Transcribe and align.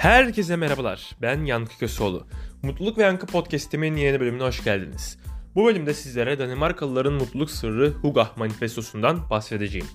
Herkese 0.00 0.56
merhabalar. 0.56 1.10
Ben 1.22 1.44
Yankı 1.44 1.78
Köseoğlu. 1.78 2.26
Mutluluk 2.62 2.98
ve 2.98 3.02
Yankı 3.02 3.26
Podcast'imin 3.26 3.96
yeni 3.96 4.20
bölümüne 4.20 4.42
hoş 4.42 4.64
geldiniz. 4.64 5.18
Bu 5.54 5.66
bölümde 5.66 5.94
sizlere 5.94 6.38
Danimarkalıların 6.38 7.12
mutluluk 7.12 7.50
sırrı 7.50 7.90
Hugah 7.90 8.36
manifestosundan 8.36 9.30
bahsedeceğim. 9.30 9.86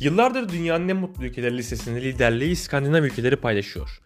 Yıllardır 0.00 0.48
dünyanın 0.48 0.88
en 0.88 0.96
mutlu 0.96 1.24
ülkeleri 1.24 1.56
listesinde 1.56 2.02
liderliği 2.02 2.50
İskandinav 2.50 3.02
ülkeleri 3.02 3.36
paylaşıyor. 3.36 4.00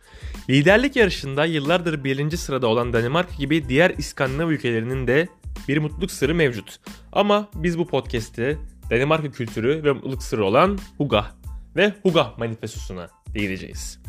Liderlik 0.50 0.96
yarışında 0.96 1.44
yıllardır 1.44 2.04
birinci 2.04 2.36
sırada 2.36 2.66
olan 2.66 2.92
Danimarka 2.92 3.34
gibi 3.38 3.68
diğer 3.68 3.90
İskandinav 3.98 4.50
ülkelerinin 4.50 5.06
de 5.06 5.28
bir 5.68 5.78
mutluluk 5.78 6.10
sırrı 6.10 6.34
mevcut. 6.34 6.80
Ama 7.12 7.48
biz 7.54 7.78
bu 7.78 7.86
podcast'te 7.86 8.58
Danimarka 8.90 9.30
kültürü 9.30 9.84
ve 9.84 9.92
mutluluk 9.92 10.22
sırrı 10.22 10.44
olan 10.44 10.78
Hugah 10.98 11.30
ve 11.76 11.92
Hugah 12.02 12.38
manifestosuna 12.38 13.08
değineceğiz. 13.34 14.02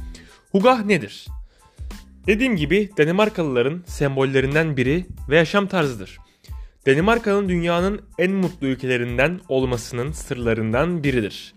Hugah 0.54 0.86
nedir? 0.86 1.28
Dediğim 2.28 2.56
gibi 2.56 2.90
Danimarkalıların 2.98 3.84
sembollerinden 3.88 4.78
biri 4.78 5.06
ve 5.30 5.38
yaşam 5.38 5.68
tarzıdır. 5.68 6.18
Danimarka'nın 6.86 7.50
dünyanın 7.50 8.02
en 8.18 8.32
mutlu 8.32 8.68
ülkelerinden 8.68 9.40
olmasının 9.50 10.12
sırlarından 10.12 11.04
biridir. 11.04 11.54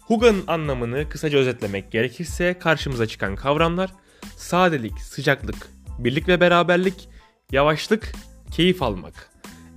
Huga'nın 0.00 0.44
anlamını 0.46 1.08
kısaca 1.08 1.38
özetlemek 1.38 1.92
gerekirse 1.92 2.58
karşımıza 2.58 3.06
çıkan 3.06 3.36
kavramlar 3.36 3.92
sadelik, 4.36 5.00
sıcaklık, 5.00 5.68
birlik 5.98 6.28
ve 6.28 6.40
beraberlik, 6.40 7.08
yavaşlık, 7.52 8.12
keyif 8.50 8.82
almak. 8.82 9.30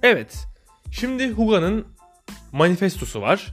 Evet, 0.03 0.47
şimdi 0.91 1.31
Huga'nın 1.31 1.85
manifestosu 2.51 3.21
var. 3.21 3.47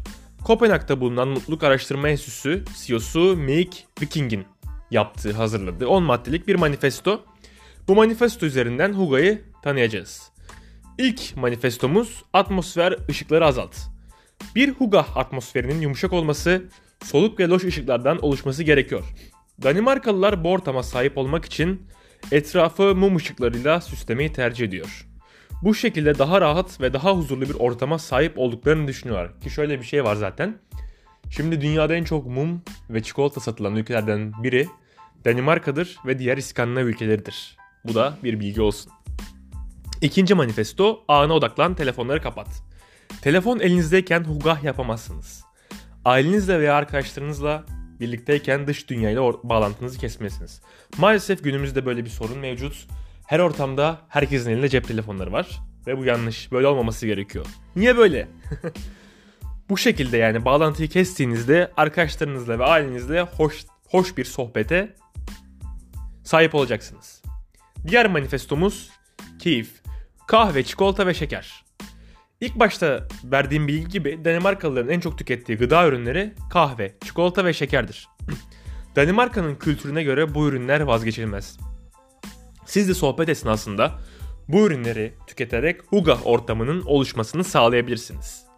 Kopenhag'da 0.45 1.01
bulunan 1.01 1.29
Mutluluk 1.29 1.63
Araştırma 1.63 2.09
Enstitüsü 2.09 2.65
CEO'su 2.87 3.37
Meik 3.37 3.87
Viking'in 4.03 4.45
yaptığı, 4.91 5.33
hazırladığı 5.33 5.89
10 5.89 6.03
maddelik 6.03 6.49
bir 6.49 6.55
manifesto. 6.55 7.25
Bu 7.89 7.95
manifesto 7.95 8.47
üzerinden 8.47 8.93
Huga'yı 8.93 9.43
tanıyacağız. 9.63 10.31
İlk 10.99 11.37
manifestomuz 11.37 12.25
atmosfer 12.33 12.97
ışıkları 13.09 13.47
azalt. 13.47 13.77
Bir 14.55 14.69
Huga 14.69 15.01
atmosferinin 15.01 15.81
yumuşak 15.81 16.13
olması, 16.13 16.63
soluk 17.05 17.41
ve 17.41 17.49
loş 17.49 17.65
ışıklardan 17.65 18.25
oluşması 18.25 18.63
gerekiyor. 18.63 19.05
Danimarkalılar 19.63 20.45
bu 20.45 20.51
ortama 20.51 20.83
sahip 20.83 21.19
olmak 21.19 21.45
için 21.45 21.83
etrafı 22.33 22.95
mum 22.95 23.17
ışıklarıyla 23.17 23.81
süslemeyi 23.81 24.33
tercih 24.33 24.67
ediyor. 24.67 25.07
Bu 25.63 25.75
şekilde 25.75 26.19
daha 26.19 26.41
rahat 26.41 26.81
ve 26.81 26.93
daha 26.93 27.17
huzurlu 27.17 27.49
bir 27.49 27.55
ortama 27.55 27.99
sahip 27.99 28.39
olduklarını 28.39 28.89
düşünüyorlar. 28.89 29.41
Ki 29.41 29.51
şöyle 29.51 29.81
bir 29.81 29.85
şey 29.85 30.05
var 30.05 30.15
zaten. 30.15 30.59
Şimdi 31.31 31.61
dünyada 31.61 31.95
en 31.95 32.05
çok 32.05 32.27
mum 32.27 32.63
ve 32.91 33.03
çikolata 33.03 33.41
satılan 33.41 33.77
ülkelerden 33.77 34.33
biri 34.43 34.69
Danimarka'dır 35.25 35.97
ve 36.07 36.19
diğer 36.19 36.37
İskandinav 36.37 36.87
ülkeleridir. 36.87 37.57
Bu 37.85 37.95
da 37.95 38.17
bir 38.23 38.41
bilgi 38.41 38.61
olsun. 38.61 38.93
İkinci 40.01 40.35
manifesto 40.35 41.05
ana 41.09 41.33
odaklan 41.33 41.75
telefonları 41.75 42.23
kapat. 42.23 42.49
Telefon 43.23 43.61
elinizdeyken 43.61 44.25
hugah 44.25 44.65
yapamazsınız. 44.65 45.45
Ailenizle 46.05 46.61
veya 46.61 46.75
arkadaşlarınızla 46.75 47.65
birlikteyken 48.01 48.67
dış 48.67 48.89
dünyayla 48.89 49.23
bağlantınızı 49.23 49.99
kesmelisiniz. 49.99 50.63
Maalesef 50.99 51.45
günümüzde 51.45 51.87
böyle 51.87 52.05
bir 52.05 52.11
sorun 52.11 52.39
mevcut. 52.39 52.87
Her 53.27 53.39
ortamda 53.39 53.99
herkesin 54.09 54.51
elinde 54.51 54.69
cep 54.69 54.89
telefonları 54.89 55.33
var 55.33 55.61
ve 55.87 55.99
bu 55.99 56.05
yanlış. 56.05 56.53
Böyle 56.53 56.67
olmaması 56.67 57.07
gerekiyor. 57.07 57.47
Niye 57.77 57.97
böyle? 57.97 58.29
bu 59.71 59.77
şekilde 59.77 60.17
yani 60.17 60.45
bağlantıyı 60.45 60.89
kestiğinizde 60.89 61.73
arkadaşlarınızla 61.77 62.59
ve 62.59 62.65
ailenizle 62.65 63.21
hoş 63.21 63.65
hoş 63.89 64.17
bir 64.17 64.25
sohbete 64.25 64.95
sahip 66.25 66.55
olacaksınız. 66.55 67.23
Diğer 67.89 68.11
manifestomuz 68.11 68.91
keyif, 69.39 69.83
kahve, 70.27 70.63
çikolata 70.63 71.07
ve 71.07 71.15
şeker. 71.15 71.65
İlk 72.41 72.57
başta 72.57 73.09
verdiğim 73.25 73.69
bilgi 73.69 73.89
gibi 73.89 74.25
Danimarkalıların 74.25 74.91
en 74.91 75.01
çok 75.01 75.19
tükettiği 75.19 75.59
gıda 75.59 75.87
ürünleri 75.87 76.35
kahve, 76.51 76.95
çikolata 77.05 77.45
ve 77.45 77.53
şekerdir. 77.53 78.09
Danimarka'nın 78.97 79.55
kültürüne 79.55 80.03
göre 80.03 80.35
bu 80.35 80.49
ürünler 80.49 80.81
vazgeçilmez. 80.81 81.59
Siz 82.67 82.89
de 82.89 82.95
sohbet 82.95 83.29
esnasında 83.29 83.99
bu 84.49 84.67
ürünleri 84.67 85.15
tüketerek 85.27 85.81
Huga 85.87 86.19
ortamının 86.25 86.83
oluşmasını 86.83 87.45
sağlayabilirsiniz. 87.45 88.50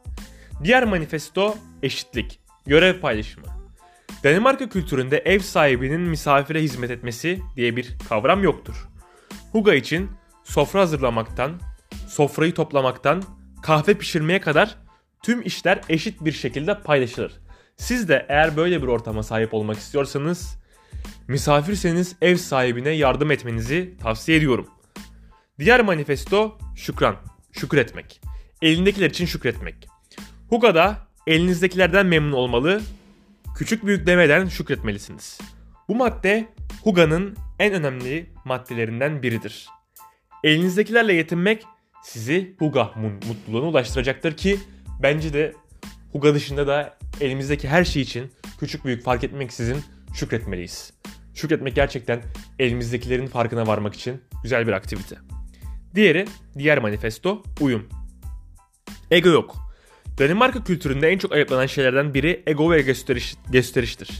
Diğer 0.65 0.85
manifesto 0.85 1.57
eşitlik, 1.83 2.41
görev 2.67 3.01
paylaşımı. 3.01 3.47
Danimarka 4.25 4.69
kültüründe 4.69 5.19
ev 5.19 5.39
sahibinin 5.39 6.01
misafire 6.01 6.63
hizmet 6.63 6.91
etmesi 6.91 7.41
diye 7.57 7.77
bir 7.77 7.99
kavram 8.09 8.43
yoktur. 8.43 8.89
Huga 9.53 9.75
için 9.75 10.11
sofra 10.45 10.81
hazırlamaktan, 10.81 11.61
sofrayı 12.09 12.55
toplamaktan, 12.55 13.23
kahve 13.63 13.95
pişirmeye 13.95 14.41
kadar 14.41 14.77
tüm 15.23 15.43
işler 15.43 15.81
eşit 15.89 16.25
bir 16.25 16.33
şekilde 16.33 16.81
paylaşılır. 16.83 17.33
Siz 17.77 18.09
de 18.09 18.27
eğer 18.29 18.57
böyle 18.57 18.83
bir 18.83 18.87
ortama 18.87 19.23
sahip 19.23 19.55
olmak 19.55 19.79
istiyorsanız 19.79 20.59
misafirseniz 21.29 22.17
ev 22.23 22.37
sahibine 22.37 22.91
yardım 22.91 23.31
etmenizi 23.31 23.95
tavsiye 24.03 24.39
ediyorum. 24.39 24.69
Diğer 25.59 25.81
manifesto 25.81 26.59
şükran, 26.77 27.17
şükretmek. 27.53 28.21
Elindekiler 28.63 29.11
için 29.11 29.27
şükretmek. 29.27 29.92
Huga'da 30.53 30.99
elinizdekilerden 31.27 32.07
memnun 32.07 32.33
olmalı, 32.33 32.81
küçük 33.57 33.87
büyük 33.87 34.07
demeden 34.07 34.47
şükretmelisiniz. 34.47 35.41
Bu 35.89 35.95
madde 35.95 36.49
Huga'nın 36.83 37.37
en 37.59 37.73
önemli 37.73 38.31
maddelerinden 38.45 39.23
biridir. 39.23 39.69
Elinizdekilerle 40.45 41.15
yetinmek 41.15 41.65
sizi 42.03 42.57
Huga 42.59 42.91
mutluluğuna 43.29 43.69
ulaştıracaktır 43.69 44.37
ki 44.37 44.59
bence 45.03 45.33
de 45.33 45.53
Huga 46.13 46.35
dışında 46.35 46.67
da 46.67 46.99
elimizdeki 47.21 47.69
her 47.69 47.85
şey 47.85 48.03
için 48.03 48.33
küçük 48.61 48.85
büyük 48.85 49.05
fark 49.05 49.25
etmeksizin 49.25 49.85
şükretmeliyiz. 50.15 50.93
Şükretmek 51.35 51.75
gerçekten 51.75 52.23
elimizdekilerin 52.59 53.27
farkına 53.27 53.67
varmak 53.67 53.95
için 53.95 54.21
güzel 54.43 54.67
bir 54.67 54.73
aktivite. 54.73 55.17
Diğeri, 55.95 56.27
diğer 56.59 56.79
manifesto 56.79 57.43
uyum. 57.61 57.89
Ego 59.11 59.29
yok. 59.29 59.62
Danimarka 60.19 60.65
kültüründe 60.65 61.09
en 61.09 61.19
çok 61.19 61.33
ayıplanan 61.33 61.67
şeylerden 61.67 62.15
biri 62.15 62.43
ego 62.47 62.71
ve 62.71 62.83
gösteriş, 62.83 63.35
gösteriştir. 63.51 64.11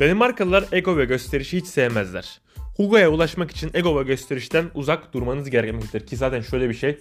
Danimarkalılar 0.00 0.64
ego 0.72 0.96
ve 0.96 1.04
gösterişi 1.04 1.56
hiç 1.56 1.66
sevmezler. 1.66 2.40
Hugo'ya 2.76 3.10
ulaşmak 3.10 3.50
için 3.50 3.70
ego 3.74 4.00
ve 4.00 4.02
gösterişten 4.02 4.64
uzak 4.74 5.14
durmanız 5.14 5.50
gerekmektedir. 5.50 6.06
Ki 6.06 6.16
zaten 6.16 6.40
şöyle 6.40 6.68
bir 6.68 6.74
şey. 6.74 6.98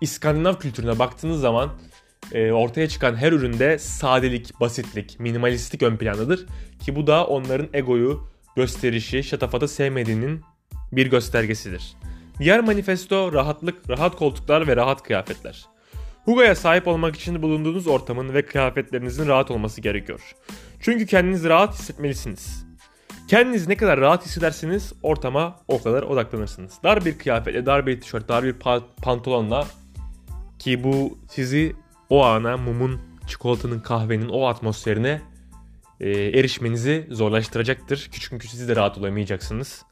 İskandinav 0.00 0.54
kültürüne 0.54 0.98
baktığınız 0.98 1.40
zaman 1.40 1.70
e, 2.32 2.52
ortaya 2.52 2.88
çıkan 2.88 3.16
her 3.16 3.32
üründe 3.32 3.78
sadelik, 3.78 4.60
basitlik, 4.60 5.20
minimalistlik 5.20 5.82
ön 5.82 5.96
plandadır. 5.96 6.46
Ki 6.80 6.96
bu 6.96 7.06
da 7.06 7.26
onların 7.26 7.68
egoyu, 7.72 8.28
gösterişi, 8.56 9.24
şatafatı 9.24 9.68
sevmediğinin 9.68 10.40
bir 10.92 11.10
göstergesidir. 11.10 11.96
Diğer 12.38 12.60
manifesto 12.60 13.32
rahatlık, 13.32 13.90
rahat 13.90 14.16
koltuklar 14.16 14.66
ve 14.66 14.76
rahat 14.76 15.02
kıyafetler. 15.02 15.71
Hugo'ya 16.24 16.54
sahip 16.54 16.88
olmak 16.88 17.16
için 17.16 17.42
bulunduğunuz 17.42 17.86
ortamın 17.86 18.34
ve 18.34 18.46
kıyafetlerinizin 18.46 19.28
rahat 19.28 19.50
olması 19.50 19.80
gerekiyor. 19.80 20.34
Çünkü 20.80 21.06
kendinizi 21.06 21.48
rahat 21.48 21.74
hissetmelisiniz. 21.74 22.66
Kendinizi 23.28 23.70
ne 23.70 23.76
kadar 23.76 24.00
rahat 24.00 24.24
hissedersiniz 24.24 24.92
ortama 25.02 25.60
o 25.68 25.82
kadar 25.82 26.02
odaklanırsınız. 26.02 26.72
Dar 26.84 27.04
bir 27.04 27.18
kıyafetle, 27.18 27.66
dar 27.66 27.86
bir 27.86 28.00
tişört, 28.00 28.28
dar 28.28 28.44
bir 28.44 28.54
pantolonla 29.02 29.66
ki 30.58 30.84
bu 30.84 31.18
sizi 31.30 31.76
o 32.10 32.24
ana 32.24 32.56
mumun, 32.56 33.00
çikolatanın, 33.26 33.80
kahvenin 33.80 34.28
o 34.28 34.46
atmosferine 34.46 35.20
e, 36.00 36.10
erişmenizi 36.10 37.06
zorlaştıracaktır. 37.10 38.08
Çünkü 38.20 38.48
siz 38.48 38.68
de 38.68 38.76
rahat 38.76 38.98
olamayacaksınız. 38.98 39.82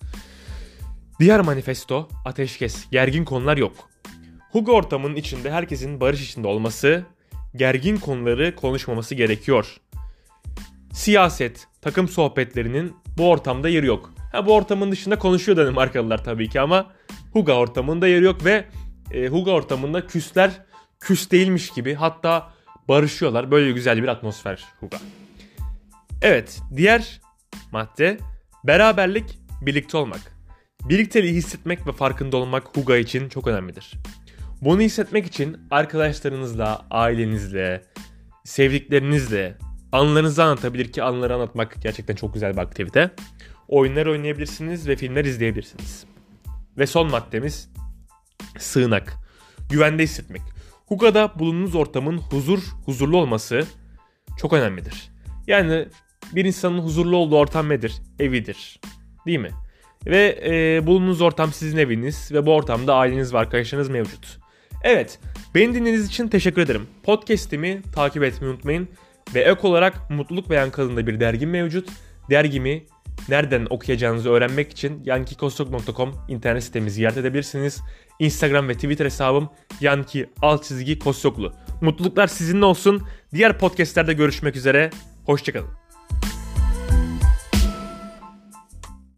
Diğer 1.20 1.40
manifesto 1.40 2.08
ateşkes, 2.24 2.90
gergin 2.90 3.24
konular 3.24 3.56
yok. 3.56 3.89
Hugo 4.52 4.72
ortamının 4.72 5.16
içinde 5.16 5.50
herkesin 5.50 6.00
barış 6.00 6.30
içinde 6.30 6.48
olması, 6.48 7.04
gergin 7.56 7.96
konuları 7.96 8.56
konuşmaması 8.56 9.14
gerekiyor. 9.14 9.76
Siyaset, 10.92 11.68
takım 11.82 12.08
sohbetlerinin 12.08 12.96
bu 13.18 13.30
ortamda 13.30 13.68
yeri 13.68 13.86
yok. 13.86 14.14
Ha 14.32 14.46
bu 14.46 14.54
ortamın 14.54 14.92
dışında 14.92 15.18
konuşuyor 15.18 15.58
Danimarkalılar 15.58 16.24
tabii 16.24 16.48
ki 16.48 16.60
ama 16.60 16.92
Huga 17.32 17.52
ortamında 17.52 18.08
yeri 18.08 18.24
yok 18.24 18.44
ve 18.44 18.64
e, 19.12 19.26
Huga 19.26 19.50
ortamında 19.50 20.06
küsler 20.06 20.50
küs 21.00 21.30
değilmiş 21.30 21.70
gibi 21.70 21.94
hatta 21.94 22.52
barışıyorlar. 22.88 23.50
Böyle 23.50 23.72
güzel 23.72 24.02
bir 24.02 24.08
atmosfer 24.08 24.64
Huga. 24.80 24.98
Evet 26.22 26.60
diğer 26.76 27.20
madde 27.72 28.18
beraberlik 28.64 29.38
birlikte 29.62 29.96
olmak. 29.96 30.40
Birlikteliği 30.88 31.34
hissetmek 31.34 31.86
ve 31.86 31.92
farkında 31.92 32.36
olmak 32.36 32.76
Huga 32.76 32.96
için 32.96 33.28
çok 33.28 33.46
önemlidir. 33.46 33.92
Bunu 34.62 34.80
hissetmek 34.80 35.26
için 35.26 35.56
arkadaşlarınızla, 35.70 36.86
ailenizle, 36.90 37.82
sevdiklerinizle 38.44 39.56
anılarınızı 39.92 40.44
anlatabilir 40.44 40.92
ki 40.92 41.02
anıları 41.02 41.34
anlatmak 41.34 41.82
gerçekten 41.82 42.14
çok 42.14 42.34
güzel 42.34 42.52
bir 42.52 42.58
aktivite. 42.58 43.10
oyunlar 43.68 44.06
oynayabilirsiniz 44.06 44.88
ve 44.88 44.96
filmler 44.96 45.24
izleyebilirsiniz. 45.24 46.04
Ve 46.78 46.86
son 46.86 47.10
maddemiz 47.10 47.70
sığınak. 48.58 49.16
Güvende 49.70 50.02
hissetmek. 50.02 50.42
Huka'da 50.86 51.38
bulunduğunuz 51.38 51.74
ortamın 51.74 52.18
huzur, 52.18 52.62
huzurlu 52.84 53.16
olması 53.16 53.66
çok 54.38 54.52
önemlidir. 54.52 55.10
Yani 55.46 55.88
bir 56.32 56.44
insanın 56.44 56.78
huzurlu 56.78 57.16
olduğu 57.16 57.36
ortam 57.36 57.68
nedir? 57.68 57.92
Evidir. 58.18 58.80
Değil 59.26 59.38
mi? 59.38 59.50
Ve 60.06 60.40
e, 60.44 60.86
bulunduğunuz 60.86 61.20
ortam 61.20 61.52
sizin 61.52 61.78
eviniz 61.78 62.32
ve 62.32 62.46
bu 62.46 62.54
ortamda 62.54 62.94
aileniz 62.94 63.34
ve 63.34 63.38
arkadaşlarınız 63.38 63.88
mevcut. 63.88 64.40
Evet, 64.82 65.18
beni 65.54 65.74
dinlediğiniz 65.74 66.06
için 66.06 66.28
teşekkür 66.28 66.62
ederim. 66.62 66.86
Podcast'imi 67.02 67.82
takip 67.94 68.22
etmeyi 68.22 68.52
unutmayın. 68.52 68.88
Ve 69.34 69.40
ek 69.40 69.60
olarak 69.62 70.10
Mutluluk 70.10 70.50
ve 70.50 70.54
Yankı 70.54 70.96
bir 71.06 71.20
dergim 71.20 71.50
mevcut. 71.50 71.88
Dergimi 72.30 72.84
nereden 73.28 73.66
okuyacağınızı 73.70 74.30
öğrenmek 74.30 74.70
için 74.72 75.02
yankikostok.com 75.04 76.14
internet 76.28 76.64
sitemizi 76.64 76.94
ziyaret 76.94 77.18
edebilirsiniz. 77.18 77.80
Instagram 78.18 78.68
ve 78.68 78.74
Twitter 78.74 79.04
hesabım 79.04 79.50
yanki 79.80 80.30
alt 80.42 80.64
çizgi 80.64 80.98
kostoklu. 80.98 81.52
Mutluluklar 81.80 82.26
sizinle 82.26 82.64
olsun. 82.64 83.02
Diğer 83.34 83.58
podcastlerde 83.58 84.12
görüşmek 84.12 84.56
üzere. 84.56 84.90
Hoşçakalın. 85.26 85.79